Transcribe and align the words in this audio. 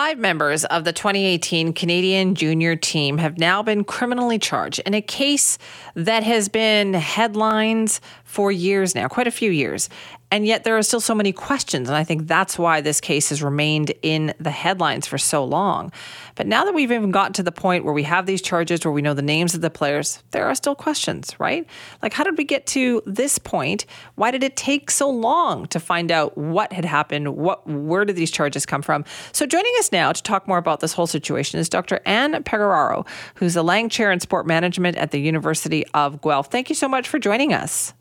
Five 0.00 0.18
members 0.18 0.64
of 0.64 0.84
the 0.84 0.94
2018 0.94 1.74
Canadian 1.74 2.34
junior 2.34 2.74
team 2.74 3.18
have 3.18 3.36
now 3.36 3.62
been 3.62 3.84
criminally 3.84 4.38
charged 4.38 4.78
in 4.86 4.94
a 4.94 5.02
case 5.02 5.58
that 5.94 6.22
has 6.22 6.48
been 6.48 6.94
headlines 6.94 8.00
for 8.24 8.50
years 8.50 8.94
now, 8.94 9.08
quite 9.08 9.26
a 9.26 9.30
few 9.30 9.50
years. 9.50 9.90
And 10.32 10.46
yet 10.46 10.62
there 10.62 10.78
are 10.78 10.82
still 10.82 11.00
so 11.00 11.14
many 11.14 11.32
questions. 11.32 11.88
And 11.88 11.96
I 11.96 12.04
think 12.04 12.28
that's 12.28 12.58
why 12.58 12.80
this 12.80 13.00
case 13.00 13.30
has 13.30 13.42
remained 13.42 13.92
in 14.02 14.32
the 14.38 14.50
headlines 14.50 15.06
for 15.06 15.18
so 15.18 15.44
long. 15.44 15.90
But 16.36 16.46
now 16.46 16.64
that 16.64 16.72
we've 16.72 16.92
even 16.92 17.10
gotten 17.10 17.32
to 17.34 17.42
the 17.42 17.52
point 17.52 17.84
where 17.84 17.92
we 17.92 18.04
have 18.04 18.26
these 18.26 18.40
charges, 18.40 18.84
where 18.84 18.92
we 18.92 19.02
know 19.02 19.12
the 19.12 19.22
names 19.22 19.54
of 19.54 19.60
the 19.60 19.70
players, 19.70 20.22
there 20.30 20.46
are 20.46 20.54
still 20.54 20.76
questions, 20.76 21.34
right? 21.40 21.66
Like, 22.00 22.12
how 22.12 22.22
did 22.22 22.38
we 22.38 22.44
get 22.44 22.66
to 22.68 23.02
this 23.06 23.38
point? 23.38 23.86
Why 24.14 24.30
did 24.30 24.44
it 24.44 24.56
take 24.56 24.90
so 24.90 25.10
long 25.10 25.66
to 25.66 25.80
find 25.80 26.12
out 26.12 26.38
what 26.38 26.72
had 26.72 26.84
happened? 26.84 27.36
What, 27.36 27.66
where 27.66 28.04
did 28.04 28.14
these 28.14 28.30
charges 28.30 28.64
come 28.64 28.82
from? 28.82 29.04
So 29.32 29.46
joining 29.46 29.74
us 29.80 29.90
now 29.90 30.12
to 30.12 30.22
talk 30.22 30.46
more 30.46 30.58
about 30.58 30.78
this 30.78 30.92
whole 30.92 31.08
situation 31.08 31.58
is 31.58 31.68
Dr. 31.68 32.00
Ann 32.06 32.34
Pegoraro, 32.44 33.06
who's 33.34 33.54
the 33.54 33.64
Lang 33.64 33.88
Chair 33.88 34.12
in 34.12 34.20
Sport 34.20 34.46
Management 34.46 34.96
at 34.96 35.10
the 35.10 35.20
University 35.20 35.84
of 35.88 36.22
Guelph. 36.22 36.50
Thank 36.50 36.68
you 36.68 36.76
so 36.76 36.88
much 36.88 37.08
for 37.08 37.18
joining 37.18 37.52
us. 37.52 37.94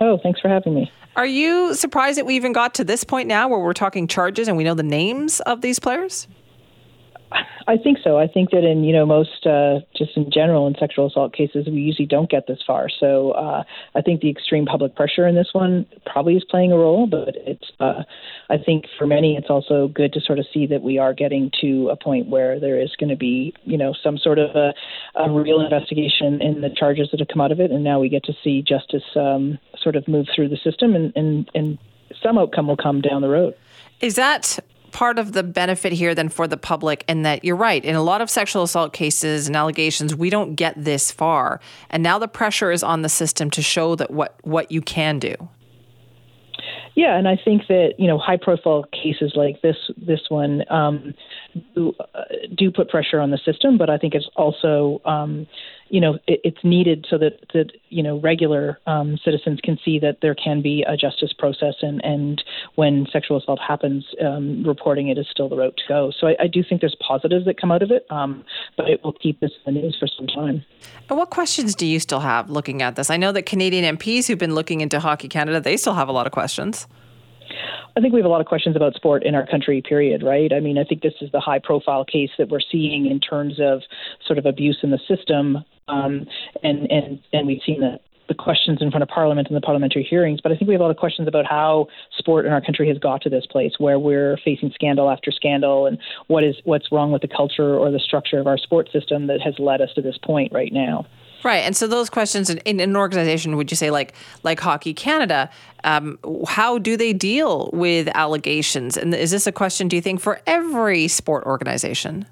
Oh, 0.00 0.18
thanks 0.22 0.40
for 0.40 0.48
having 0.48 0.74
me. 0.74 0.92
Are 1.18 1.26
you 1.26 1.74
surprised 1.74 2.16
that 2.16 2.26
we 2.26 2.36
even 2.36 2.52
got 2.52 2.76
to 2.76 2.84
this 2.84 3.02
point 3.02 3.26
now 3.26 3.48
where 3.48 3.58
we're 3.58 3.72
talking 3.72 4.06
charges 4.06 4.46
and 4.46 4.56
we 4.56 4.62
know 4.62 4.74
the 4.74 4.84
names 4.84 5.40
of 5.40 5.62
these 5.62 5.80
players? 5.80 6.28
I 7.30 7.76
think 7.76 7.98
so. 8.02 8.18
I 8.18 8.26
think 8.26 8.50
that 8.50 8.64
in 8.64 8.82
you 8.82 8.94
know 8.94 9.04
most 9.04 9.46
uh, 9.46 9.80
just 9.94 10.16
in 10.16 10.30
general 10.30 10.66
in 10.66 10.74
sexual 10.78 11.06
assault 11.06 11.34
cases 11.34 11.66
we 11.66 11.80
usually 11.80 12.06
don't 12.06 12.30
get 12.30 12.46
this 12.46 12.60
far. 12.66 12.88
So 12.88 13.32
uh, 13.32 13.62
I 13.94 14.00
think 14.00 14.22
the 14.22 14.30
extreme 14.30 14.64
public 14.64 14.96
pressure 14.96 15.26
in 15.26 15.34
this 15.34 15.48
one 15.52 15.86
probably 16.06 16.34
is 16.34 16.44
playing 16.44 16.72
a 16.72 16.76
role. 16.76 17.06
But 17.06 17.36
it's 17.36 17.70
uh, 17.78 18.04
I 18.48 18.56
think 18.56 18.86
for 18.96 19.06
many 19.06 19.36
it's 19.36 19.50
also 19.50 19.88
good 19.88 20.14
to 20.14 20.20
sort 20.20 20.38
of 20.38 20.46
see 20.52 20.66
that 20.66 20.82
we 20.82 20.98
are 20.98 21.12
getting 21.12 21.50
to 21.60 21.90
a 21.90 21.96
point 21.96 22.28
where 22.28 22.58
there 22.58 22.80
is 22.80 22.96
going 22.98 23.10
to 23.10 23.16
be 23.16 23.52
you 23.64 23.76
know 23.76 23.92
some 24.02 24.16
sort 24.16 24.38
of 24.38 24.56
a, 24.56 24.72
a 25.16 25.30
real 25.30 25.60
investigation 25.60 26.40
in 26.40 26.62
the 26.62 26.70
charges 26.70 27.08
that 27.10 27.20
have 27.20 27.28
come 27.28 27.42
out 27.42 27.52
of 27.52 27.60
it, 27.60 27.70
and 27.70 27.84
now 27.84 28.00
we 28.00 28.08
get 28.08 28.24
to 28.24 28.32
see 28.42 28.62
justice 28.62 29.04
um, 29.14 29.58
sort 29.78 29.94
of 29.94 30.08
move 30.08 30.26
through 30.34 30.48
the 30.48 30.56
system 30.56 30.94
and 30.94 31.12
and 31.14 31.50
and 31.54 31.78
some 32.22 32.38
outcome 32.38 32.66
will 32.66 32.76
come 32.76 33.02
down 33.02 33.20
the 33.20 33.28
road. 33.28 33.54
Is 34.00 34.14
that 34.14 34.58
part 34.92 35.18
of 35.18 35.32
the 35.32 35.42
benefit 35.42 35.92
here 35.92 36.14
then 36.14 36.28
for 36.28 36.46
the 36.46 36.56
public 36.56 37.04
and 37.08 37.24
that 37.24 37.44
you're 37.44 37.56
right. 37.56 37.84
In 37.84 37.94
a 37.94 38.02
lot 38.02 38.20
of 38.20 38.30
sexual 38.30 38.62
assault 38.62 38.92
cases 38.92 39.46
and 39.46 39.56
allegations 39.56 40.14
we 40.14 40.30
don't 40.30 40.54
get 40.54 40.74
this 40.76 41.10
far. 41.10 41.60
And 41.90 42.02
now 42.02 42.18
the 42.18 42.28
pressure 42.28 42.70
is 42.70 42.82
on 42.82 43.02
the 43.02 43.08
system 43.08 43.50
to 43.50 43.62
show 43.62 43.94
that 43.96 44.10
what 44.10 44.36
what 44.42 44.70
you 44.72 44.80
can 44.80 45.18
do. 45.18 45.34
Yeah, 46.94 47.16
and 47.16 47.28
I 47.28 47.36
think 47.36 47.68
that 47.68 47.94
you 47.96 48.08
know 48.08 48.18
high 48.18 48.38
profile 48.38 48.84
cases 48.92 49.32
like 49.36 49.62
this 49.62 49.76
this 49.96 50.22
one 50.28 50.64
um, 50.68 51.14
uh, 51.76 52.24
do 52.58 52.70
put 52.70 52.88
pressure 52.88 53.20
on 53.20 53.30
the 53.30 53.38
system, 53.38 53.78
but 53.78 53.88
I 53.88 53.96
think 53.96 54.14
it's 54.14 54.28
also 54.36 55.00
um, 55.04 55.46
you 55.88 56.00
know 56.00 56.18
it, 56.26 56.40
it's 56.44 56.62
needed 56.62 57.06
so 57.08 57.16
that 57.18 57.40
that 57.54 57.72
you 57.88 58.02
know 58.02 58.20
regular 58.20 58.78
um, 58.86 59.18
citizens 59.24 59.60
can 59.62 59.78
see 59.84 59.98
that 60.00 60.18
there 60.20 60.34
can 60.34 60.60
be 60.60 60.84
a 60.86 60.96
justice 60.96 61.32
process 61.32 61.74
and 61.82 62.04
and 62.04 62.42
when 62.74 63.06
sexual 63.12 63.38
assault 63.38 63.60
happens 63.66 64.04
um, 64.24 64.62
reporting 64.64 65.08
it 65.08 65.18
is 65.18 65.26
still 65.30 65.48
the 65.48 65.56
route 65.56 65.76
to 65.76 65.84
go. 65.88 66.12
So 66.18 66.26
I, 66.26 66.36
I, 66.40 66.46
do 66.46 66.62
think 66.68 66.80
there's 66.80 66.96
positives 67.06 67.44
that 67.44 67.60
come 67.60 67.70
out 67.70 67.82
of 67.82 67.90
it 67.90 68.06
um, 68.10 68.44
but 68.76 68.90
it 68.90 69.02
will 69.02 69.12
keep 69.12 69.40
this 69.40 69.52
in 69.66 69.74
the 69.74 69.80
news 69.80 69.96
for 69.98 70.08
some 70.08 70.26
time. 70.26 70.64
And 71.08 71.18
what 71.18 71.30
questions 71.30 71.74
do 71.74 71.86
you 71.86 72.00
still 72.00 72.20
have 72.20 72.50
looking 72.50 72.82
at 72.82 72.96
this? 72.96 73.10
I 73.10 73.16
know 73.16 73.32
that 73.32 73.42
Canadian 73.42 73.96
MPs 73.96 74.26
who've 74.26 74.38
been 74.38 74.54
looking 74.54 74.80
into 74.80 75.00
Hockey 75.00 75.28
Canada 75.28 75.60
they 75.60 75.76
still 75.76 75.94
have 75.94 76.08
a 76.08 76.12
lot 76.12 76.26
of 76.26 76.32
questions 76.32 76.86
I 77.98 78.00
think 78.00 78.14
we 78.14 78.20
have 78.20 78.26
a 78.26 78.28
lot 78.28 78.40
of 78.40 78.46
questions 78.46 78.76
about 78.76 78.94
sport 78.94 79.24
in 79.24 79.34
our 79.34 79.44
country, 79.44 79.82
period, 79.82 80.22
right? 80.22 80.52
I 80.52 80.60
mean, 80.60 80.78
I 80.78 80.84
think 80.84 81.02
this 81.02 81.14
is 81.20 81.32
the 81.32 81.40
high 81.40 81.58
profile 81.58 82.04
case 82.04 82.30
that 82.38 82.48
we're 82.48 82.60
seeing 82.60 83.06
in 83.06 83.18
terms 83.18 83.54
of 83.60 83.82
sort 84.24 84.38
of 84.38 84.46
abuse 84.46 84.78
in 84.84 84.90
the 84.92 85.00
system. 85.08 85.64
Um, 85.88 86.24
and, 86.62 86.88
and, 86.92 87.18
and 87.32 87.44
we've 87.48 87.60
seen 87.66 87.80
the, 87.80 87.98
the 88.28 88.34
questions 88.34 88.78
in 88.80 88.92
front 88.92 89.02
of 89.02 89.08
Parliament 89.08 89.48
and 89.48 89.56
the 89.56 89.60
parliamentary 89.60 90.04
hearings. 90.08 90.38
But 90.40 90.52
I 90.52 90.56
think 90.56 90.68
we 90.68 90.74
have 90.74 90.80
a 90.80 90.84
lot 90.84 90.92
of 90.92 90.96
questions 90.96 91.26
about 91.26 91.44
how 91.44 91.88
sport 92.16 92.46
in 92.46 92.52
our 92.52 92.60
country 92.60 92.86
has 92.86 92.98
got 92.98 93.20
to 93.22 93.30
this 93.30 93.46
place 93.50 93.72
where 93.78 93.98
we're 93.98 94.38
facing 94.44 94.70
scandal 94.72 95.10
after 95.10 95.32
scandal 95.32 95.86
and 95.86 95.98
what 96.28 96.44
is 96.44 96.54
what's 96.62 96.92
wrong 96.92 97.10
with 97.10 97.22
the 97.22 97.28
culture 97.28 97.74
or 97.74 97.90
the 97.90 97.98
structure 97.98 98.38
of 98.38 98.46
our 98.46 98.58
sports 98.58 98.92
system 98.92 99.26
that 99.26 99.40
has 99.40 99.54
led 99.58 99.80
us 99.80 99.88
to 99.96 100.02
this 100.02 100.18
point 100.22 100.52
right 100.52 100.72
now. 100.72 101.04
Right, 101.44 101.58
and 101.58 101.76
so 101.76 101.86
those 101.86 102.10
questions 102.10 102.50
in, 102.50 102.58
in 102.58 102.80
an 102.80 102.96
organization, 102.96 103.56
would 103.56 103.70
you 103.70 103.76
say 103.76 103.90
like 103.90 104.12
like 104.42 104.58
Hockey 104.58 104.92
Canada, 104.92 105.50
um, 105.84 106.18
how 106.48 106.78
do 106.78 106.96
they 106.96 107.12
deal 107.12 107.70
with 107.72 108.08
allegations? 108.14 108.96
And 108.96 109.14
is 109.14 109.30
this 109.30 109.46
a 109.46 109.52
question, 109.52 109.88
do 109.88 109.96
you 109.96 110.02
think, 110.02 110.20
for 110.20 110.40
every 110.46 111.06
sport 111.06 111.44
organization? 111.44 112.26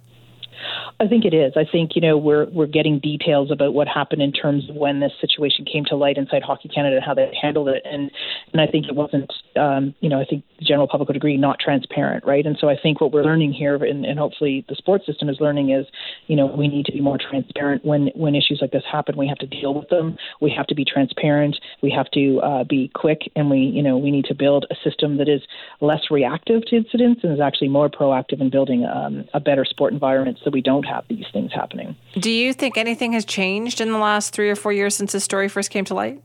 I 0.99 1.09
think 1.09 1.27
it 1.27 1.35
is. 1.35 1.53
I 1.57 1.65
think 1.71 1.91
you 1.95 2.01
know 2.01 2.17
we're 2.17 2.47
we're 2.47 2.67
getting 2.67 2.99
details 2.99 3.51
about 3.51 3.75
what 3.75 3.87
happened 3.87 4.23
in 4.23 4.33
terms 4.33 4.71
of 4.71 4.77
when 4.77 5.01
this 5.01 5.13
situation 5.21 5.67
came 5.71 5.85
to 5.87 5.97
light 5.97 6.17
inside 6.17 6.43
Hockey 6.43 6.69
Canada 6.69 6.97
and 6.97 7.05
how 7.05 7.13
they 7.13 7.31
handled 7.41 7.69
it, 7.69 7.83
and 7.85 8.11
and 8.53 8.63
I 8.63 8.67
think 8.67 8.87
it 8.87 8.95
wasn't. 8.95 9.31
Um, 9.57 9.95
you 10.01 10.09
know, 10.09 10.21
I 10.21 10.25
think 10.25 10.45
the 10.59 10.65
general 10.65 10.89
public 10.89 11.09
would 11.09 11.17
agree 11.17 11.37
not 11.37 11.59
transparent, 11.61 12.25
right? 12.25 12.45
And 12.45 12.57
so 12.59 12.69
I 12.69 12.77
think 12.83 13.01
what 13.01 13.13
we're 13.13 13.25
learning 13.25 13.53
here, 13.53 13.75
and, 13.77 14.05
and 14.07 14.19
hopefully 14.19 14.65
the 14.69 14.75
sports 14.75 15.05
system 15.05 15.29
is 15.29 15.37
learning, 15.39 15.71
is 15.71 15.87
you 16.29 16.37
know 16.37 16.47
we 16.47 16.67
need 16.67 16.87
to 16.87 16.93
be 16.93 17.01
more 17.01 17.19
transparent 17.19 17.85
when 17.85 18.09
when 18.15 18.35
issues 18.35 18.59
like 18.63 18.73
this 18.73 18.85
happen. 18.91 19.19
We 19.19 19.29
have 19.29 19.39
to 19.39 19.47
deal 19.47 19.75
with 19.75 19.91
them. 19.91 20.17
We 20.41 20.51
have 20.57 20.67
to 20.69 20.75
be 20.75 20.87
transparent. 20.87 21.59
We 21.83 21.91
have 21.91 22.11
to 22.13 22.41
uh, 22.41 22.65
be 22.65 22.91
quick, 22.95 23.21
and 23.37 23.51
we 23.51 23.59
you 23.59 23.83
know 23.83 23.99
we 23.99 24.11
need 24.11 24.25
to 24.27 24.35
build 24.35 24.65
a 24.71 24.75
system 24.83 25.19
that 25.19 25.29
is 25.29 25.43
less 25.83 26.11
reactive 26.11 26.65
to 26.67 26.77
incidents 26.77 27.21
and 27.23 27.35
is 27.35 27.41
actually 27.41 27.69
more 27.69 27.91
proactive 27.91 28.41
in 28.41 28.49
building 28.49 28.87
um, 28.87 29.27
a 29.35 29.41
better 29.41 29.67
sport 29.67 29.93
environment 29.93 30.39
so 30.43 30.51
we 30.51 30.63
don't 30.63 30.86
have 30.87 31.05
these 31.09 31.27
things 31.33 31.53
happening. 31.53 31.97
Do 32.19 32.31
you 32.31 32.53
think 32.53 32.77
anything 32.77 33.13
has 33.13 33.25
changed 33.25 33.81
in 33.81 33.93
the 33.93 33.99
last 33.99 34.33
three 34.33 34.51
or 34.51 34.57
four 34.57 34.73
years 34.73 34.97
since 34.97 35.13
this 35.13 35.25
story 35.25 35.49
first 35.49 35.71
came 35.71 35.85
to 35.87 35.95
light? 35.95 36.23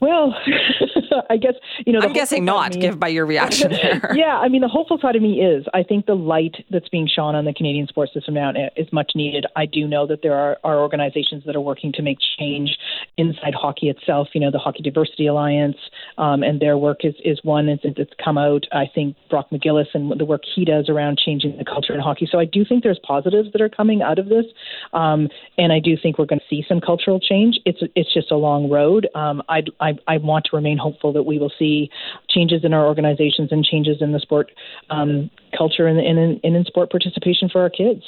Well, 0.00 0.34
I 1.28 1.36
guess 1.36 1.54
you 1.86 1.92
know. 1.92 2.00
I'm 2.00 2.12
guessing 2.12 2.44
not, 2.44 2.72
give 2.72 2.98
by 2.98 3.08
your 3.08 3.26
reaction 3.26 3.70
there. 3.82 4.14
yeah, 4.14 4.38
I 4.38 4.48
mean, 4.48 4.60
the 4.60 4.68
hopeful 4.68 4.98
side 5.00 5.16
of 5.16 5.22
me 5.22 5.40
is 5.40 5.66
I 5.74 5.82
think 5.82 6.06
the 6.06 6.14
light 6.14 6.56
that's 6.70 6.88
being 6.88 7.08
shone 7.08 7.34
on 7.34 7.44
the 7.44 7.52
Canadian 7.52 7.86
sports 7.86 8.12
system 8.14 8.34
now 8.34 8.52
is 8.76 8.86
much 8.92 9.12
needed. 9.14 9.46
I 9.56 9.66
do 9.66 9.86
know 9.86 10.06
that 10.06 10.20
there 10.22 10.34
are, 10.34 10.58
are 10.64 10.78
organizations 10.80 11.44
that 11.46 11.56
are 11.56 11.60
working 11.60 11.92
to 11.92 12.02
make 12.02 12.18
change 12.38 12.76
inside 13.16 13.54
hockey 13.54 13.88
itself. 13.88 14.28
You 14.34 14.40
know, 14.40 14.50
the 14.50 14.58
Hockey 14.58 14.82
Diversity 14.82 15.26
Alliance, 15.26 15.76
um, 16.18 16.42
and 16.42 16.60
their 16.60 16.76
work 16.78 17.04
is 17.04 17.14
is 17.24 17.40
one 17.42 17.66
that's 17.66 18.12
come 18.22 18.38
out. 18.38 18.66
I 18.72 18.84
think 18.92 19.16
Brock 19.28 19.48
McGillis 19.52 19.88
and 19.94 20.18
the 20.18 20.24
work 20.24 20.42
he 20.54 20.64
does 20.64 20.88
around 20.88 21.18
changing 21.18 21.56
the 21.56 21.64
culture 21.64 21.94
in 21.94 22.00
hockey. 22.00 22.28
So 22.30 22.38
I 22.38 22.44
do 22.44 22.64
think 22.64 22.82
there's 22.82 23.00
positives 23.02 23.52
that 23.52 23.60
are 23.60 23.68
coming 23.68 24.02
out 24.02 24.18
of 24.18 24.28
this, 24.28 24.46
um, 24.92 25.28
and 25.58 25.72
I 25.72 25.78
do 25.80 25.96
think 26.00 26.18
we're 26.18 26.26
going 26.26 26.40
to 26.40 26.46
see 26.48 26.64
some 26.68 26.80
cultural 26.80 27.20
change. 27.20 27.58
It's 27.64 27.80
it's 27.94 28.12
just 28.12 28.30
a 28.30 28.36
long 28.36 28.70
road. 28.70 29.08
Um, 29.14 29.42
I 29.48 29.62
I, 29.80 29.98
I 30.06 30.16
want 30.18 30.46
to 30.46 30.56
remain 30.56 30.78
hopeful 30.78 31.09
that 31.12 31.24
we 31.24 31.38
will 31.38 31.52
see 31.58 31.90
changes 32.28 32.64
in 32.64 32.72
our 32.72 32.86
organizations 32.86 33.50
and 33.52 33.64
changes 33.64 33.98
in 34.00 34.12
the 34.12 34.20
sport 34.20 34.50
um, 34.90 35.30
culture 35.56 35.86
and, 35.86 35.98
and, 35.98 36.40
and 36.42 36.56
in 36.56 36.64
sport 36.64 36.90
participation 36.90 37.48
for 37.48 37.60
our 37.60 37.70
kids. 37.70 38.02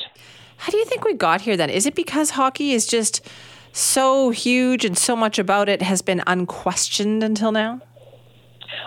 How 0.57 0.71
do 0.71 0.77
you 0.77 0.85
think 0.85 1.05
we 1.05 1.15
got 1.15 1.41
here 1.41 1.57
then? 1.57 1.71
Is 1.71 1.87
it 1.87 1.95
because 1.95 2.31
hockey 2.31 2.73
is 2.73 2.87
just 2.87 3.27
so 3.73 4.31
huge 4.31 4.85
and 4.85 4.97
so 4.97 5.17
much 5.17 5.39
about 5.39 5.69
it 5.69 5.83
has 5.83 6.03
been 6.03 6.23
unquestioned 6.27 7.23
until 7.23 7.53
now? 7.53 7.81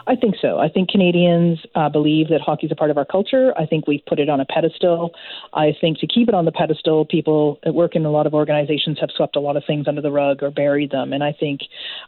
I 0.07 0.15
think 0.15 0.35
so. 0.41 0.59
I 0.59 0.69
think 0.69 0.89
Canadians 0.89 1.59
uh, 1.75 1.89
believe 1.89 2.29
that 2.29 2.41
hockey 2.41 2.67
is 2.67 2.71
a 2.71 2.75
part 2.75 2.91
of 2.91 2.97
our 2.97 3.05
culture. 3.05 3.53
I 3.57 3.65
think 3.65 3.87
we've 3.87 4.05
put 4.05 4.19
it 4.19 4.29
on 4.29 4.39
a 4.39 4.45
pedestal. 4.45 5.11
I 5.53 5.75
think 5.79 5.99
to 5.99 6.07
keep 6.07 6.27
it 6.27 6.35
on 6.35 6.45
the 6.45 6.51
pedestal, 6.51 7.05
people 7.05 7.59
that 7.63 7.73
work 7.73 7.95
in 7.95 8.05
a 8.05 8.11
lot 8.11 8.27
of 8.27 8.33
organizations 8.33 8.99
have 8.99 9.09
swept 9.15 9.35
a 9.35 9.39
lot 9.39 9.57
of 9.57 9.63
things 9.65 9.87
under 9.87 10.01
the 10.01 10.11
rug 10.11 10.43
or 10.43 10.51
buried 10.51 10.91
them. 10.91 11.13
And 11.13 11.23
I 11.23 11.33
think, 11.33 11.61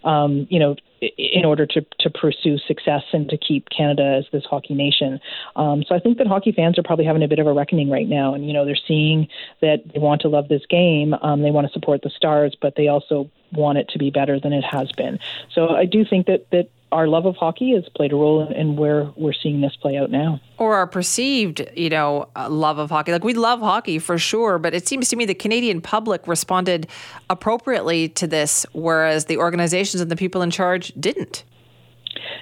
um, 0.03 0.47
you 0.49 0.59
know, 0.59 0.75
in 0.99 1.45
order 1.45 1.65
to, 1.67 1.85
to 1.99 2.09
pursue 2.09 2.57
success 2.67 3.03
and 3.13 3.29
to 3.29 3.37
keep 3.37 3.69
Canada 3.69 4.17
as 4.17 4.25
this 4.31 4.43
hockey 4.45 4.73
nation. 4.73 5.19
Um, 5.55 5.83
so 5.87 5.93
I 5.93 5.99
think 5.99 6.17
that 6.17 6.27
hockey 6.27 6.51
fans 6.51 6.79
are 6.79 6.83
probably 6.83 7.05
having 7.05 7.21
a 7.21 7.27
bit 7.27 7.39
of 7.39 7.45
a 7.45 7.53
reckoning 7.53 7.89
right 7.89 8.07
now. 8.07 8.33
And, 8.33 8.47
you 8.47 8.53
know, 8.53 8.65
they're 8.65 8.75
seeing 8.87 9.27
that 9.61 9.83
they 9.93 9.99
want 9.99 10.21
to 10.21 10.27
love 10.27 10.47
this 10.47 10.65
game. 10.67 11.13
Um, 11.13 11.43
they 11.43 11.51
want 11.51 11.67
to 11.67 11.73
support 11.73 12.01
the 12.01 12.09
Stars, 12.09 12.55
but 12.59 12.75
they 12.75 12.87
also 12.87 13.29
want 13.53 13.77
it 13.77 13.89
to 13.89 13.99
be 13.99 14.09
better 14.09 14.39
than 14.39 14.53
it 14.53 14.63
has 14.63 14.91
been. 14.91 15.19
So 15.53 15.69
I 15.69 15.85
do 15.85 16.03
think 16.03 16.25
that, 16.25 16.49
that 16.51 16.69
our 16.91 17.07
love 17.07 17.25
of 17.25 17.35
hockey 17.35 17.73
has 17.73 17.83
played 17.95 18.13
a 18.13 18.15
role 18.15 18.47
in, 18.47 18.53
in, 18.53 18.75
where 18.77 19.11
we're 19.15 19.33
seeing 19.33 19.61
this 19.61 19.75
play 19.75 19.97
out 19.97 20.09
now. 20.09 20.39
Or 20.57 20.75
our 20.75 20.87
perceived, 20.87 21.65
you 21.75 21.89
know, 21.89 22.29
uh, 22.35 22.49
love 22.49 22.77
of 22.77 22.89
hockey. 22.89 23.11
Like 23.11 23.23
we 23.23 23.33
love 23.33 23.59
hockey 23.59 23.99
for 23.99 24.17
sure, 24.17 24.57
but 24.57 24.73
it 24.73 24.87
seems 24.87 25.09
to 25.09 25.15
me 25.15 25.25
the 25.25 25.35
Canadian 25.35 25.81
public 25.81 26.27
responded 26.27 26.87
appropriately 27.29 28.09
to 28.09 28.27
this, 28.27 28.65
whereas 28.73 29.25
the 29.25 29.37
organizations 29.37 30.01
and 30.01 30.09
the 30.09 30.15
people 30.15 30.41
in 30.41 30.51
charge 30.51 30.93
didn't. 30.99 31.43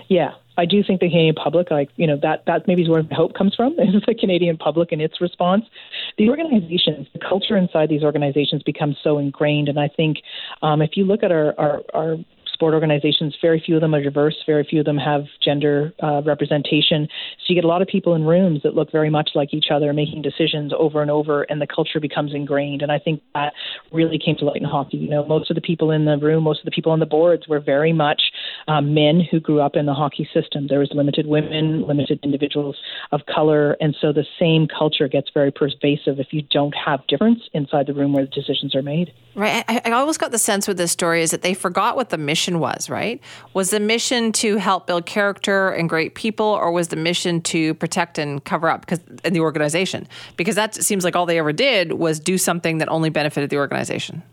Yeah, 0.07 0.33
I 0.57 0.65
do 0.65 0.83
think 0.83 1.01
the 1.01 1.09
Canadian 1.09 1.35
public, 1.35 1.69
like 1.69 1.89
you 1.95 2.07
know, 2.07 2.17
that 2.21 2.45
that 2.45 2.67
maybe 2.67 2.83
is 2.83 2.89
where 2.89 3.03
hope 3.11 3.33
comes 3.33 3.55
from. 3.55 3.73
Is 3.79 4.01
the 4.05 4.15
Canadian 4.15 4.57
public 4.57 4.91
and 4.91 5.01
its 5.01 5.19
response. 5.19 5.65
The 6.17 6.29
organizations, 6.29 7.07
the 7.13 7.19
culture 7.19 7.57
inside 7.57 7.89
these 7.89 8.03
organizations 8.03 8.63
becomes 8.63 8.97
so 9.03 9.17
ingrained, 9.17 9.67
and 9.69 9.79
I 9.79 9.89
think 9.89 10.17
um, 10.61 10.81
if 10.81 10.91
you 10.95 11.03
look 11.03 11.23
at 11.23 11.31
our, 11.31 11.53
our 11.59 11.81
our 11.93 12.15
sport 12.55 12.73
organizations, 12.73 13.35
very 13.41 13.61
few 13.63 13.75
of 13.75 13.81
them 13.81 13.93
are 13.93 14.01
diverse, 14.01 14.35
very 14.45 14.63
few 14.63 14.79
of 14.79 14.85
them 14.85 14.97
have 14.97 15.25
gender 15.43 15.93
uh, 16.01 16.21
representation. 16.23 17.07
So 17.39 17.45
you 17.49 17.55
get 17.55 17.65
a 17.65 17.67
lot 17.67 17.81
of 17.81 17.89
people 17.89 18.15
in 18.15 18.23
rooms 18.23 18.61
that 18.63 18.75
look 18.75 18.91
very 18.91 19.09
much 19.09 19.31
like 19.35 19.53
each 19.53 19.65
other, 19.69 19.91
making 19.91 20.21
decisions 20.21 20.71
over 20.77 21.01
and 21.01 21.11
over, 21.11 21.43
and 21.43 21.61
the 21.61 21.67
culture 21.67 21.99
becomes 21.99 22.33
ingrained. 22.33 22.81
And 22.81 22.91
I 22.91 22.97
think 22.97 23.21
that 23.33 23.53
really 23.91 24.17
came 24.17 24.37
to 24.37 24.45
light 24.45 24.61
in 24.61 24.63
hockey. 24.63 24.97
You 24.97 25.09
know, 25.09 25.25
most 25.25 25.51
of 25.51 25.55
the 25.55 25.61
people 25.61 25.91
in 25.91 26.05
the 26.05 26.17
room, 26.17 26.43
most 26.43 26.59
of 26.59 26.65
the 26.65 26.71
people 26.71 26.93
on 26.93 26.99
the 26.99 27.05
boards 27.05 27.47
were 27.47 27.59
very 27.59 27.91
much 27.91 28.21
um, 28.69 28.93
men 28.93 29.21
who 29.29 29.39
grew 29.41 29.59
up 29.59 29.75
in 29.75 29.85
the 29.85 29.93
hockey 29.93 30.27
system. 30.33 30.67
There 30.69 30.79
was 30.79 30.89
limited 30.93 31.27
women, 31.27 31.85
limited 31.85 32.19
individuals 32.23 32.77
of 33.11 33.21
color, 33.25 33.75
and 33.81 33.95
so 33.99 34.13
the 34.13 34.25
same 34.39 34.67
culture 34.67 35.09
gets 35.09 35.29
very 35.33 35.51
pervasive 35.51 36.19
if 36.19 36.27
you 36.31 36.41
don't 36.41 36.73
have 36.73 37.05
difference 37.07 37.41
inside 37.53 37.87
the 37.87 37.93
room 37.93 38.13
where 38.13 38.23
the 38.23 38.31
decisions 38.31 38.73
are 38.73 38.81
made. 38.81 39.11
Right. 39.35 39.65
I, 39.67 39.81
I 39.83 39.91
always 39.91 40.17
got 40.17 40.31
the 40.31 40.37
sense 40.37 40.67
with 40.67 40.77
this 40.77 40.93
story 40.93 41.21
is 41.21 41.31
that 41.31 41.41
they 41.41 41.53
forgot 41.53 41.97
what 41.97 42.09
the 42.09 42.17
mission 42.17 42.44
was. 42.59 42.89
Right. 42.89 43.21
Was 43.53 43.71
the 43.71 43.79
mission 43.79 44.31
to 44.33 44.57
help 44.57 44.87
build 44.87 45.05
character 45.05 45.69
and 45.69 45.89
great 45.89 46.15
people, 46.15 46.45
or 46.45 46.71
was 46.71 46.89
the 46.89 46.95
mission 46.95 47.41
to 47.41 47.73
protect 47.75 48.17
and 48.17 48.43
cover 48.43 48.69
up 48.69 48.81
because 48.81 48.99
in 48.99 49.19
uh, 49.25 49.29
the 49.31 49.39
organization? 49.39 50.07
Because 50.37 50.55
that 50.55 50.75
seems 50.75 51.03
like 51.03 51.15
all 51.15 51.25
they 51.25 51.39
ever 51.39 51.53
did 51.53 51.93
was 51.93 52.19
do 52.19 52.37
something 52.37 52.77
that 52.77 52.89
only 52.89 53.09
benefited 53.09 53.49
the 53.49 53.57
organization. 53.57 54.23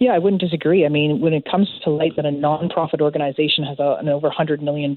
Yeah, 0.00 0.12
I 0.12 0.18
wouldn't 0.18 0.42
disagree. 0.42 0.84
I 0.84 0.88
mean, 0.88 1.20
when 1.20 1.32
it 1.32 1.44
comes 1.50 1.68
to 1.84 1.90
light 1.90 2.16
that 2.16 2.26
a 2.26 2.30
nonprofit 2.30 3.00
organization 3.00 3.64
has 3.64 3.78
a, 3.78 3.96
an 4.00 4.08
over 4.08 4.28
$100 4.28 4.60
million 4.60 4.94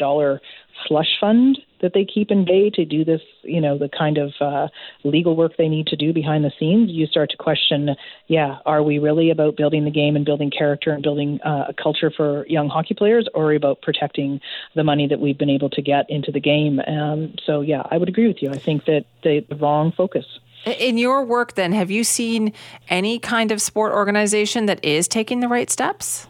slush 0.87 1.07
fund 1.21 1.57
that 1.81 1.93
they 1.93 2.05
keep 2.05 2.31
in 2.31 2.45
bay 2.45 2.69
to 2.71 2.85
do 2.85 3.05
this, 3.05 3.21
you 3.43 3.61
know, 3.61 3.77
the 3.77 3.89
kind 3.89 4.17
of 4.17 4.33
uh, 4.41 4.67
legal 5.03 5.35
work 5.35 5.53
they 5.57 5.67
need 5.67 5.87
to 5.87 5.95
do 5.95 6.13
behind 6.13 6.43
the 6.43 6.51
scenes, 6.59 6.89
you 6.91 7.05
start 7.07 7.29
to 7.31 7.37
question, 7.37 7.95
yeah, 8.27 8.57
are 8.65 8.83
we 8.83 8.99
really 8.99 9.29
about 9.29 9.55
building 9.55 9.85
the 9.85 9.91
game 9.91 10.15
and 10.15 10.25
building 10.25 10.51
character 10.51 10.91
and 10.91 11.03
building 11.03 11.39
uh, 11.45 11.65
a 11.69 11.73
culture 11.73 12.11
for 12.15 12.45
young 12.47 12.69
hockey 12.69 12.93
players, 12.93 13.27
or 13.33 13.45
are 13.45 13.47
we 13.49 13.55
about 13.55 13.81
protecting 13.81 14.39
the 14.75 14.83
money 14.83 15.07
that 15.07 15.19
we've 15.19 15.37
been 15.37 15.49
able 15.49 15.69
to 15.69 15.81
get 15.81 16.09
into 16.09 16.31
the 16.31 16.39
game? 16.39 16.79
Um, 16.87 17.35
so, 17.45 17.61
yeah, 17.61 17.83
I 17.89 17.97
would 17.97 18.09
agree 18.09 18.27
with 18.27 18.41
you. 18.41 18.49
I 18.49 18.57
think 18.57 18.85
that 18.85 19.05
the, 19.23 19.45
the 19.47 19.55
wrong 19.55 19.91
focus. 19.91 20.25
In 20.65 20.97
your 20.97 21.23
work, 21.23 21.53
then, 21.53 21.71
have 21.71 21.91
you 21.91 22.03
seen 22.03 22.51
any 22.89 23.19
kind 23.19 23.51
of 23.51 23.61
sport 23.61 23.93
organization 23.93 24.65
that 24.65 24.83
is 24.83 25.07
taking 25.07 25.39
the 25.39 25.47
right 25.47 25.69
steps? 25.69 26.27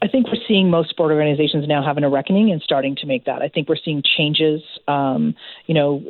I 0.00 0.08
think 0.08 0.26
we're 0.28 0.42
seeing 0.46 0.70
most 0.70 0.90
sport 0.90 1.10
organizations 1.10 1.66
now 1.66 1.82
having 1.82 2.04
a 2.04 2.08
reckoning 2.08 2.52
and 2.52 2.62
starting 2.62 2.94
to 2.96 3.06
make 3.06 3.24
that. 3.24 3.42
I 3.42 3.48
think 3.48 3.68
we're 3.68 3.76
seeing 3.76 4.02
changes. 4.16 4.62
Um, 4.86 5.34
you 5.66 5.74
know, 5.74 6.02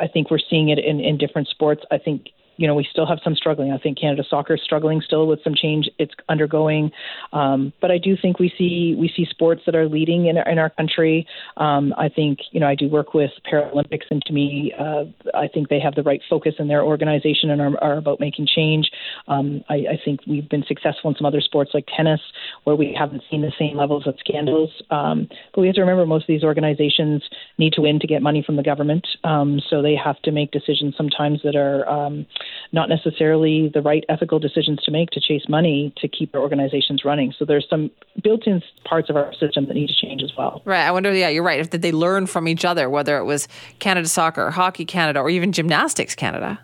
I 0.00 0.08
think 0.08 0.30
we're 0.30 0.38
seeing 0.38 0.70
it 0.70 0.78
in, 0.78 1.00
in 1.00 1.18
different 1.18 1.48
sports. 1.48 1.82
I 1.90 1.98
think 1.98 2.28
you 2.56 2.66
know, 2.66 2.74
we 2.74 2.86
still 2.90 3.06
have 3.06 3.18
some 3.22 3.34
struggling. 3.34 3.72
I 3.72 3.78
think 3.78 3.98
Canada 3.98 4.24
Soccer 4.28 4.54
is 4.54 4.62
struggling 4.62 5.00
still 5.00 5.26
with 5.26 5.42
some 5.44 5.54
change 5.54 5.88
it's 5.98 6.14
undergoing, 6.28 6.90
um, 7.32 7.72
but 7.80 7.90
I 7.90 7.98
do 7.98 8.16
think 8.20 8.38
we 8.38 8.52
see 8.56 8.94
we 8.98 9.12
see 9.14 9.26
sports 9.28 9.62
that 9.66 9.74
are 9.74 9.88
leading 9.88 10.26
in 10.26 10.38
our, 10.38 10.48
in 10.48 10.58
our 10.58 10.70
country. 10.70 11.26
Um, 11.56 11.94
I 11.98 12.08
think 12.08 12.38
you 12.52 12.60
know 12.60 12.66
I 12.66 12.74
do 12.74 12.88
work 12.88 13.14
with 13.14 13.30
Paralympics, 13.50 14.06
and 14.10 14.22
to 14.26 14.32
me, 14.32 14.72
uh, 14.78 15.04
I 15.34 15.48
think 15.48 15.68
they 15.68 15.80
have 15.80 15.94
the 15.94 16.02
right 16.02 16.20
focus 16.28 16.54
in 16.58 16.68
their 16.68 16.82
organization 16.82 17.50
and 17.50 17.60
are, 17.60 17.84
are 17.84 17.98
about 17.98 18.20
making 18.20 18.46
change. 18.54 18.90
Um, 19.28 19.62
I, 19.68 19.74
I 19.74 20.00
think 20.04 20.20
we've 20.26 20.48
been 20.48 20.64
successful 20.66 21.10
in 21.10 21.16
some 21.16 21.26
other 21.26 21.40
sports 21.40 21.72
like 21.74 21.86
tennis, 21.94 22.20
where 22.64 22.76
we 22.76 22.96
haven't 22.98 23.22
seen 23.30 23.42
the 23.42 23.52
same 23.58 23.76
levels 23.76 24.06
of 24.06 24.14
scandals. 24.18 24.70
Um, 24.90 25.28
but 25.54 25.60
we 25.60 25.66
have 25.66 25.76
to 25.76 25.82
remember 25.82 26.06
most 26.06 26.22
of 26.22 26.28
these 26.28 26.44
organizations 26.44 27.22
need 27.58 27.72
to 27.74 27.82
win 27.82 28.00
to 28.00 28.06
get 28.06 28.22
money 28.22 28.42
from 28.44 28.56
the 28.56 28.62
government, 28.62 29.06
um, 29.24 29.60
so 29.68 29.82
they 29.82 29.96
have 29.96 30.20
to 30.22 30.32
make 30.32 30.50
decisions 30.50 30.94
sometimes 30.96 31.40
that 31.44 31.56
are 31.56 31.88
um, 31.88 32.26
not 32.72 32.88
necessarily 32.88 33.70
the 33.72 33.82
right 33.82 34.04
ethical 34.08 34.38
decisions 34.38 34.82
to 34.84 34.90
make 34.90 35.10
to 35.10 35.20
chase 35.20 35.42
money 35.48 35.92
to 35.98 36.08
keep 36.08 36.32
their 36.32 36.40
organizations 36.40 37.04
running. 37.04 37.32
So 37.38 37.44
there's 37.44 37.66
some 37.68 37.90
built-in 38.22 38.62
parts 38.84 39.10
of 39.10 39.16
our 39.16 39.32
system 39.34 39.66
that 39.66 39.74
need 39.74 39.88
to 39.88 39.94
change 39.94 40.22
as 40.22 40.32
well. 40.36 40.62
Right. 40.64 40.84
I 40.84 40.90
wonder. 40.90 41.12
Yeah, 41.14 41.28
you're 41.28 41.42
right. 41.42 41.60
If 41.60 41.70
did 41.70 41.82
they 41.82 41.92
learn 41.92 42.26
from 42.26 42.48
each 42.48 42.64
other, 42.64 42.90
whether 42.90 43.18
it 43.18 43.24
was 43.24 43.48
Canada 43.78 44.08
Soccer, 44.08 44.50
Hockey 44.50 44.84
Canada, 44.84 45.20
or 45.20 45.30
even 45.30 45.52
Gymnastics 45.52 46.14
Canada? 46.14 46.60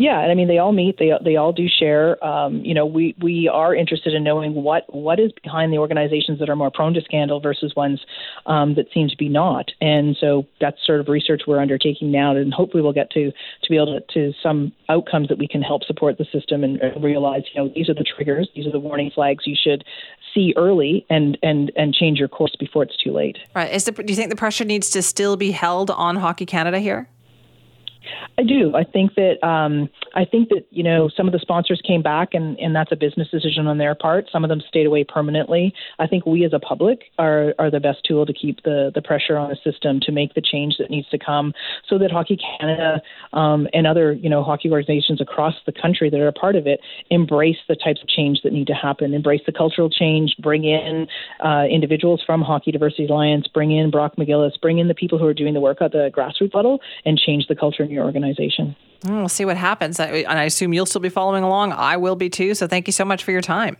Yeah, 0.00 0.18
and 0.22 0.32
I 0.32 0.34
mean 0.34 0.48
they 0.48 0.56
all 0.56 0.72
meet. 0.72 0.96
They 0.98 1.12
they 1.22 1.36
all 1.36 1.52
do 1.52 1.66
share. 1.68 2.24
Um, 2.24 2.64
you 2.64 2.72
know, 2.72 2.86
we 2.86 3.14
we 3.20 3.50
are 3.52 3.74
interested 3.74 4.14
in 4.14 4.24
knowing 4.24 4.54
what 4.54 4.84
what 4.88 5.20
is 5.20 5.30
behind 5.42 5.74
the 5.74 5.76
organizations 5.76 6.38
that 6.38 6.48
are 6.48 6.56
more 6.56 6.70
prone 6.70 6.94
to 6.94 7.02
scandal 7.02 7.38
versus 7.38 7.74
ones 7.76 8.00
um, 8.46 8.76
that 8.76 8.86
seem 8.94 9.10
to 9.10 9.16
be 9.18 9.28
not. 9.28 9.72
And 9.82 10.16
so 10.18 10.46
that's 10.58 10.78
sort 10.86 11.00
of 11.00 11.08
research 11.08 11.42
we're 11.46 11.60
undertaking 11.60 12.10
now, 12.10 12.34
and 12.34 12.50
hopefully 12.50 12.82
we'll 12.82 12.94
get 12.94 13.10
to 13.10 13.30
to 13.30 13.68
be 13.68 13.76
able 13.76 14.00
to, 14.00 14.14
to 14.14 14.32
some 14.42 14.72
outcomes 14.88 15.28
that 15.28 15.36
we 15.36 15.46
can 15.46 15.60
help 15.60 15.84
support 15.84 16.16
the 16.16 16.24
system 16.32 16.64
and 16.64 16.80
realize. 17.04 17.42
You 17.52 17.62
know, 17.62 17.72
these 17.74 17.90
are 17.90 17.94
the 17.94 18.04
triggers. 18.16 18.48
These 18.54 18.66
are 18.66 18.72
the 18.72 18.80
warning 18.80 19.10
flags 19.14 19.46
you 19.46 19.54
should 19.54 19.84
see 20.34 20.54
early 20.56 21.04
and 21.10 21.36
and 21.42 21.72
and 21.76 21.92
change 21.92 22.18
your 22.18 22.28
course 22.28 22.56
before 22.58 22.84
it's 22.84 22.96
too 22.96 23.12
late. 23.12 23.36
Right. 23.54 23.70
Is 23.70 23.84
the, 23.84 23.92
do 23.92 24.10
you 24.10 24.16
think 24.16 24.30
the 24.30 24.36
pressure 24.36 24.64
needs 24.64 24.88
to 24.92 25.02
still 25.02 25.36
be 25.36 25.50
held 25.50 25.90
on 25.90 26.16
Hockey 26.16 26.46
Canada 26.46 26.78
here? 26.78 27.10
I 28.38 28.42
do. 28.42 28.74
I 28.74 28.84
think 28.84 29.14
that 29.16 29.44
um, 29.46 29.88
I 30.14 30.24
think 30.24 30.48
that 30.48 30.66
you 30.70 30.82
know 30.82 31.10
some 31.14 31.26
of 31.26 31.32
the 31.32 31.38
sponsors 31.38 31.80
came 31.86 32.02
back, 32.02 32.30
and 32.32 32.58
and 32.58 32.74
that's 32.74 32.92
a 32.92 32.96
business 32.96 33.28
decision 33.30 33.66
on 33.66 33.78
their 33.78 33.94
part. 33.94 34.26
Some 34.32 34.44
of 34.44 34.48
them 34.48 34.62
stayed 34.66 34.86
away 34.86 35.04
permanently. 35.04 35.74
I 35.98 36.06
think 36.06 36.24
we 36.24 36.44
as 36.44 36.52
a 36.52 36.58
public 36.58 37.04
are 37.18 37.54
are 37.58 37.70
the 37.70 37.80
best 37.80 37.98
tool 38.04 38.24
to 38.24 38.32
keep 38.32 38.62
the 38.62 38.90
the 38.94 39.02
pressure 39.02 39.36
on 39.36 39.50
the 39.50 39.56
system 39.70 40.00
to 40.00 40.12
make 40.12 40.34
the 40.34 40.40
change 40.40 40.76
that 40.78 40.90
needs 40.90 41.08
to 41.10 41.18
come, 41.18 41.52
so 41.88 41.98
that 41.98 42.10
Hockey 42.10 42.38
Canada 42.58 43.02
um, 43.32 43.68
and 43.74 43.86
other 43.86 44.12
you 44.12 44.30
know 44.30 44.42
hockey 44.42 44.70
organizations 44.70 45.20
across 45.20 45.54
the 45.66 45.72
country 45.72 46.08
that 46.08 46.20
are 46.20 46.28
a 46.28 46.32
part 46.32 46.56
of 46.56 46.66
it 46.66 46.80
embrace 47.10 47.58
the 47.68 47.76
types 47.76 48.00
of 48.00 48.08
change 48.08 48.40
that 48.42 48.52
need 48.52 48.66
to 48.68 48.74
happen, 48.74 49.12
embrace 49.12 49.42
the 49.44 49.52
cultural 49.52 49.90
change, 49.90 50.34
bring 50.38 50.64
in 50.64 51.06
uh, 51.44 51.64
individuals 51.64 52.22
from 52.24 52.40
Hockey 52.40 52.72
Diversity 52.72 53.06
Alliance, 53.06 53.46
bring 53.48 53.70
in 53.70 53.90
Brock 53.90 54.14
McGillis, 54.16 54.58
bring 54.60 54.78
in 54.78 54.88
the 54.88 54.94
people 54.94 55.18
who 55.18 55.26
are 55.26 55.34
doing 55.34 55.52
the 55.52 55.60
work 55.60 55.82
at 55.82 55.92
the 55.92 56.10
grassroots 56.16 56.54
level, 56.54 56.80
and 57.04 57.18
change 57.18 57.46
the 57.48 57.56
culture 57.56 57.89
your 57.90 58.04
organization. 58.04 58.76
We'll 59.04 59.28
see 59.28 59.44
what 59.44 59.56
happens. 59.56 59.98
And 59.98 60.26
I 60.26 60.44
assume 60.44 60.72
you'll 60.72 60.86
still 60.86 61.00
be 61.00 61.08
following 61.08 61.42
along. 61.42 61.72
I 61.72 61.96
will 61.96 62.16
be 62.16 62.28
too. 62.28 62.54
So 62.54 62.66
thank 62.66 62.86
you 62.86 62.92
so 62.92 63.04
much 63.04 63.24
for 63.24 63.30
your 63.32 63.40
time. 63.40 63.76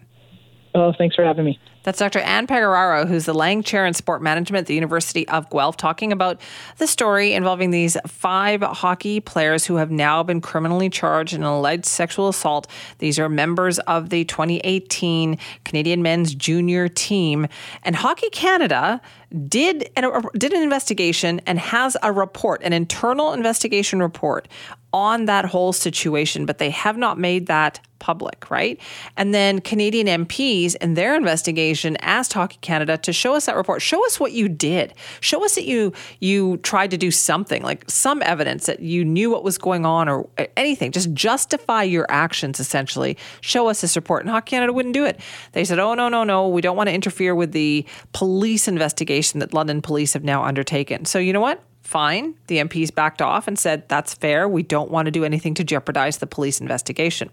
Oh, 0.74 0.92
thanks 0.96 1.14
for 1.16 1.24
having 1.24 1.44
me. 1.44 1.58
That's 1.82 1.98
Dr. 1.98 2.18
Ann 2.18 2.46
Pegoraro, 2.46 3.08
who's 3.08 3.24
the 3.24 3.32
Lang 3.32 3.62
Chair 3.62 3.86
in 3.86 3.94
Sport 3.94 4.20
Management 4.20 4.64
at 4.64 4.66
the 4.66 4.74
University 4.74 5.26
of 5.28 5.48
Guelph, 5.48 5.78
talking 5.78 6.12
about 6.12 6.38
the 6.76 6.86
story 6.86 7.32
involving 7.32 7.70
these 7.70 7.96
five 8.06 8.60
hockey 8.60 9.18
players 9.18 9.64
who 9.64 9.76
have 9.76 9.90
now 9.90 10.22
been 10.22 10.42
criminally 10.42 10.90
charged 10.90 11.32
in 11.32 11.42
an 11.42 11.48
alleged 11.48 11.86
sexual 11.86 12.28
assault. 12.28 12.66
These 12.98 13.18
are 13.18 13.30
members 13.30 13.78
of 13.80 14.10
the 14.10 14.24
2018 14.26 15.38
Canadian 15.64 16.02
men's 16.02 16.34
junior 16.34 16.86
team. 16.86 17.46
And 17.82 17.96
Hockey 17.96 18.28
Canada 18.28 19.00
did 19.48 19.88
an, 19.96 20.04
did 20.36 20.52
an 20.52 20.62
investigation 20.62 21.40
and 21.46 21.58
has 21.58 21.96
a 22.02 22.12
report, 22.12 22.62
an 22.62 22.74
internal 22.74 23.32
investigation 23.32 24.02
report 24.02 24.48
on 24.92 25.26
that 25.26 25.44
whole 25.44 25.72
situation, 25.72 26.46
but 26.46 26.58
they 26.58 26.70
have 26.70 26.96
not 26.96 27.18
made 27.18 27.46
that 27.46 27.80
public, 28.00 28.50
right? 28.50 28.80
And 29.16 29.32
then 29.32 29.60
Canadian 29.60 30.26
MPs 30.26 30.74
in 30.76 30.94
their 30.94 31.14
investigation 31.14 31.96
asked 32.00 32.32
Hockey 32.32 32.58
Canada 32.60 32.98
to 32.98 33.12
show 33.12 33.34
us 33.34 33.46
that 33.46 33.54
report. 33.54 33.82
Show 33.82 34.04
us 34.06 34.18
what 34.18 34.32
you 34.32 34.48
did. 34.48 34.94
Show 35.20 35.44
us 35.44 35.54
that 35.54 35.64
you 35.64 35.92
you 36.18 36.56
tried 36.58 36.90
to 36.90 36.96
do 36.96 37.12
something, 37.12 37.62
like 37.62 37.88
some 37.88 38.22
evidence 38.22 38.66
that 38.66 38.80
you 38.80 39.04
knew 39.04 39.30
what 39.30 39.44
was 39.44 39.58
going 39.58 39.86
on 39.86 40.08
or 40.08 40.28
anything. 40.56 40.90
Just 40.90 41.12
justify 41.12 41.84
your 41.84 42.06
actions 42.08 42.58
essentially. 42.58 43.16
Show 43.42 43.68
us 43.68 43.82
this 43.82 43.94
report. 43.94 44.22
And 44.22 44.30
Hockey 44.30 44.50
Canada 44.50 44.72
wouldn't 44.72 44.94
do 44.94 45.04
it. 45.04 45.20
They 45.52 45.64
said, 45.64 45.78
"Oh 45.78 45.94
no, 45.94 46.08
no, 46.08 46.24
no, 46.24 46.48
we 46.48 46.62
don't 46.62 46.76
want 46.76 46.88
to 46.88 46.94
interfere 46.94 47.34
with 47.34 47.52
the 47.52 47.84
police 48.12 48.66
investigation 48.66 49.40
that 49.40 49.54
London 49.54 49.82
police 49.82 50.14
have 50.14 50.24
now 50.24 50.42
undertaken." 50.42 51.04
So, 51.04 51.18
you 51.18 51.32
know 51.32 51.40
what? 51.40 51.62
Fine. 51.90 52.36
The 52.46 52.58
MPs 52.58 52.94
backed 52.94 53.20
off 53.20 53.48
and 53.48 53.58
said, 53.58 53.88
that's 53.88 54.14
fair. 54.14 54.48
We 54.48 54.62
don't 54.62 54.92
want 54.92 55.06
to 55.06 55.10
do 55.10 55.24
anything 55.24 55.54
to 55.54 55.64
jeopardize 55.64 56.18
the 56.18 56.26
police 56.28 56.60
investigation. 56.60 57.32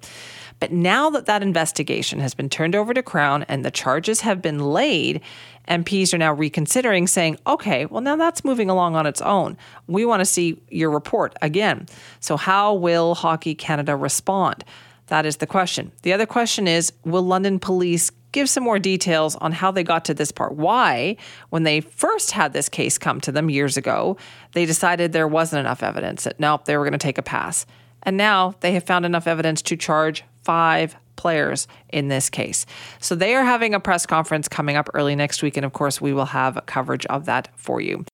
But 0.60 0.72
now 0.72 1.12
that 1.12 1.28
that 1.28 1.44
investigation 1.44 2.20
has 2.22 2.34
been 2.34 2.50
turned 2.50 2.76
over 2.76 2.92
to 2.96 3.04
Crown 3.04 3.44
and 3.44 3.64
the 3.64 3.70
charges 3.70 4.22
have 4.22 4.42
been 4.42 4.58
laid, 4.58 5.22
MPs 5.68 6.12
are 6.12 6.18
now 6.18 6.34
reconsidering, 6.34 7.06
saying, 7.06 7.38
okay, 7.46 7.86
well, 7.86 8.02
now 8.02 8.16
that's 8.16 8.44
moving 8.44 8.68
along 8.68 8.96
on 8.96 9.06
its 9.06 9.22
own. 9.22 9.58
We 9.86 10.06
want 10.06 10.22
to 10.22 10.26
see 10.26 10.60
your 10.70 10.90
report 10.90 11.36
again. 11.44 11.86
So, 12.20 12.36
how 12.36 12.74
will 12.74 13.14
Hockey 13.14 13.54
Canada 13.54 13.96
respond? 13.96 14.66
That 15.06 15.28
is 15.28 15.38
the 15.38 15.46
question. 15.46 15.92
The 16.02 16.14
other 16.14 16.26
question 16.26 16.68
is 16.68 16.92
Will 17.06 17.22
London 17.22 17.60
police 17.60 18.12
give 18.32 18.50
some 18.50 18.64
more 18.64 18.80
details 18.80 19.36
on 19.38 19.52
how 19.52 19.72
they 19.72 19.84
got 19.84 20.06
to 20.06 20.14
this 20.14 20.32
part. 20.32 20.56
Why, 20.56 21.18
when 21.50 21.64
they 21.64 21.82
first 21.82 22.32
had 22.32 22.54
this 22.54 22.70
case 22.70 22.98
come 22.98 23.22
to 23.22 23.32
them 23.32 23.50
years 23.50 23.78
ago, 23.78 24.18
they 24.54 24.66
decided 24.66 25.12
there 25.12 25.28
wasn't 25.28 25.62
enough 25.62 25.84
evidence 25.84 26.24
that 26.26 26.40
nope, 26.40 26.66
they 26.66 26.78
were 26.78 26.84
going 26.84 26.92
to 26.94 26.98
take 26.98 27.18
a 27.18 27.24
pass. 27.24 27.66
And 28.04 28.18
now 28.18 28.56
they 28.60 28.74
have 28.74 28.84
found 28.84 29.06
enough 29.06 29.28
evidence 29.28 29.62
to 29.64 29.76
charge 29.76 30.24
five 30.44 30.96
players 31.16 31.68
in 31.90 32.08
this 32.08 32.30
case. 32.30 32.66
So 33.00 33.16
they 33.16 33.36
are 33.36 33.44
having 33.44 33.74
a 33.74 33.80
press 33.80 34.06
conference 34.06 34.48
coming 34.48 34.78
up 34.78 34.88
early 34.94 35.16
next 35.16 35.42
week. 35.42 35.58
And 35.58 35.66
of 35.66 35.74
course, 35.74 36.00
we 36.00 36.14
will 36.14 36.26
have 36.26 36.62
coverage 36.68 37.06
of 37.08 37.26
that 37.26 37.50
for 37.56 37.82
you. 37.82 38.06